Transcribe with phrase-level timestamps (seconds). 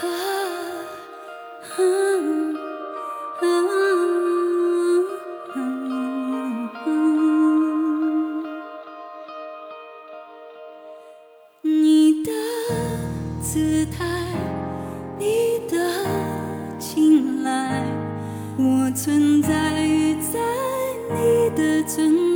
[0.00, 0.04] 啊，
[11.60, 12.30] 你的
[13.40, 14.04] 姿态，
[15.18, 15.76] 你的
[16.78, 17.84] 青睐，
[18.58, 20.38] 我存在于在
[21.14, 22.31] 你的存贵。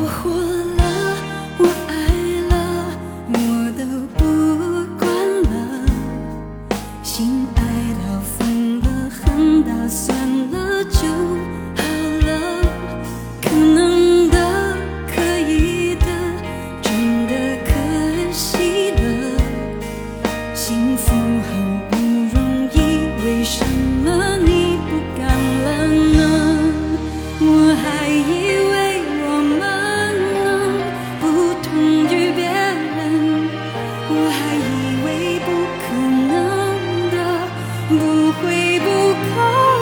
[0.00, 0.57] 我活
[38.32, 39.77] 回不可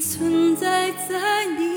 [0.00, 1.67] 存在在你